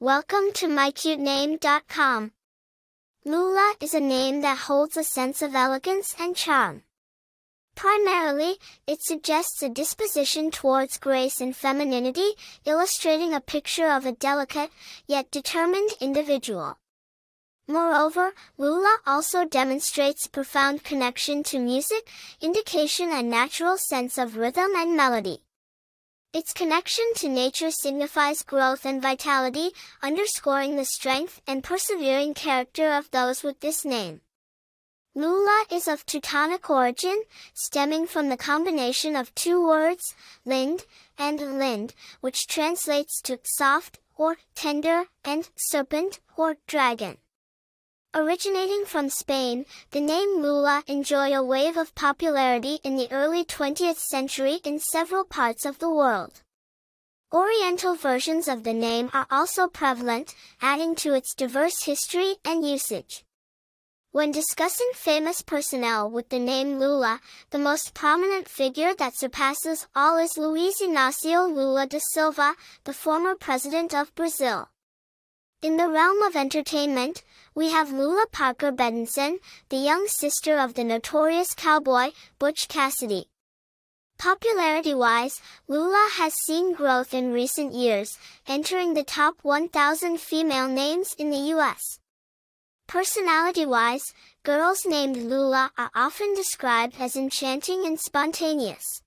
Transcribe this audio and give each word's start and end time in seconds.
Welcome 0.00 0.52
to 0.54 0.68
mycutename.com. 0.68 2.30
Lula 3.24 3.74
is 3.80 3.94
a 3.94 3.98
name 3.98 4.42
that 4.42 4.58
holds 4.58 4.96
a 4.96 5.02
sense 5.02 5.42
of 5.42 5.56
elegance 5.56 6.14
and 6.20 6.36
charm. 6.36 6.84
Primarily, 7.74 8.58
it 8.86 9.02
suggests 9.02 9.60
a 9.60 9.68
disposition 9.68 10.52
towards 10.52 10.98
grace 10.98 11.40
and 11.40 11.56
femininity, 11.56 12.30
illustrating 12.64 13.34
a 13.34 13.40
picture 13.40 13.90
of 13.90 14.06
a 14.06 14.12
delicate, 14.12 14.70
yet 15.08 15.32
determined 15.32 15.90
individual. 16.00 16.78
Moreover, 17.66 18.34
Lula 18.56 18.98
also 19.04 19.44
demonstrates 19.44 20.28
profound 20.28 20.84
connection 20.84 21.42
to 21.42 21.58
music, 21.58 22.08
indication 22.40 23.10
a 23.10 23.20
natural 23.20 23.76
sense 23.76 24.16
of 24.16 24.36
rhythm 24.36 24.76
and 24.76 24.96
melody. 24.96 25.42
Its 26.34 26.52
connection 26.52 27.06
to 27.14 27.28
nature 27.28 27.70
signifies 27.70 28.42
growth 28.42 28.84
and 28.84 29.00
vitality, 29.00 29.70
underscoring 30.02 30.76
the 30.76 30.84
strength 30.84 31.40
and 31.46 31.64
persevering 31.64 32.34
character 32.34 32.92
of 32.92 33.10
those 33.10 33.42
with 33.42 33.60
this 33.60 33.82
name. 33.82 34.20
Lula 35.14 35.64
is 35.72 35.88
of 35.88 36.04
Teutonic 36.04 36.68
origin, 36.68 37.22
stemming 37.54 38.06
from 38.06 38.28
the 38.28 38.36
combination 38.36 39.16
of 39.16 39.34
two 39.34 39.66
words, 39.66 40.14
lind 40.44 40.84
and 41.16 41.58
lind, 41.58 41.94
which 42.20 42.46
translates 42.46 43.22
to 43.22 43.40
soft 43.42 43.98
or 44.16 44.36
tender 44.54 45.06
and 45.24 45.48
serpent 45.56 46.20
or 46.36 46.58
dragon. 46.66 47.16
Originating 48.14 48.86
from 48.86 49.10
Spain, 49.10 49.66
the 49.90 50.00
name 50.00 50.40
Lula 50.40 50.82
enjoyed 50.86 51.34
a 51.34 51.42
wave 51.42 51.76
of 51.76 51.94
popularity 51.94 52.78
in 52.82 52.96
the 52.96 53.12
early 53.12 53.44
20th 53.44 53.98
century 53.98 54.60
in 54.64 54.78
several 54.78 55.24
parts 55.24 55.66
of 55.66 55.78
the 55.78 55.90
world. 55.90 56.40
Oriental 57.30 57.94
versions 57.94 58.48
of 58.48 58.64
the 58.64 58.72
name 58.72 59.10
are 59.12 59.26
also 59.30 59.68
prevalent, 59.68 60.34
adding 60.62 60.94
to 60.94 61.12
its 61.12 61.34
diverse 61.34 61.82
history 61.82 62.36
and 62.46 62.66
usage. 62.66 63.26
When 64.10 64.32
discussing 64.32 64.90
famous 64.94 65.42
personnel 65.42 66.10
with 66.10 66.30
the 66.30 66.38
name 66.38 66.78
Lula, 66.78 67.20
the 67.50 67.58
most 67.58 67.92
prominent 67.92 68.48
figure 68.48 68.94
that 68.94 69.18
surpasses 69.18 69.86
all 69.94 70.16
is 70.16 70.38
Luiz 70.38 70.80
Inácio 70.80 71.46
Lula 71.46 71.86
da 71.86 71.98
Silva, 72.14 72.54
the 72.84 72.94
former 72.94 73.34
president 73.34 73.92
of 73.94 74.14
Brazil. 74.14 74.70
In 75.60 75.76
the 75.76 75.88
realm 75.88 76.22
of 76.22 76.36
entertainment, 76.36 77.24
we 77.52 77.70
have 77.70 77.90
Lula 77.90 78.26
Parker 78.30 78.70
Betenson, 78.70 79.40
the 79.70 79.76
young 79.76 80.06
sister 80.06 80.56
of 80.56 80.74
the 80.74 80.84
notorious 80.84 81.52
cowboy, 81.52 82.12
Butch 82.38 82.68
Cassidy. 82.68 83.26
Popularity-wise, 84.20 85.40
Lula 85.66 86.10
has 86.12 86.32
seen 86.46 86.74
growth 86.74 87.12
in 87.12 87.32
recent 87.32 87.74
years, 87.74 88.18
entering 88.46 88.94
the 88.94 89.02
top 89.02 89.34
1,000 89.42 90.20
female 90.20 90.68
names 90.68 91.12
in 91.18 91.30
the 91.30 91.50
U.S. 91.54 91.98
Personality-wise, 92.86 94.14
girls 94.44 94.86
named 94.86 95.16
Lula 95.16 95.72
are 95.76 95.90
often 95.92 96.36
described 96.36 97.00
as 97.00 97.16
enchanting 97.16 97.84
and 97.84 97.98
spontaneous. 97.98 99.02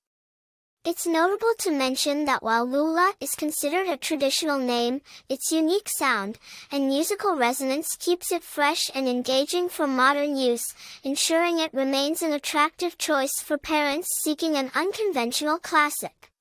It's 0.84 1.06
notable 1.06 1.54
to 1.58 1.70
mention 1.70 2.24
that 2.24 2.42
while 2.42 2.66
Lula 2.66 3.14
is 3.20 3.36
considered 3.36 3.86
a 3.86 3.96
traditional 3.96 4.58
name, 4.58 5.00
its 5.28 5.52
unique 5.52 5.88
sound 5.88 6.40
and 6.72 6.88
musical 6.88 7.36
resonance 7.36 7.94
keeps 7.94 8.32
it 8.32 8.42
fresh 8.42 8.90
and 8.92 9.06
engaging 9.06 9.68
for 9.68 9.86
modern 9.86 10.36
use, 10.36 10.74
ensuring 11.04 11.60
it 11.60 11.72
remains 11.72 12.20
an 12.20 12.32
attractive 12.32 12.98
choice 12.98 13.40
for 13.40 13.56
parents 13.58 14.08
seeking 14.24 14.56
an 14.56 14.72
unconventional 14.74 15.60
classic. 15.60 16.32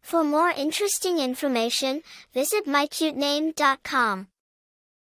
For 0.00 0.22
more 0.22 0.50
interesting 0.50 1.18
information, 1.18 2.02
visit 2.32 2.66
mycutename.com. 2.66 4.28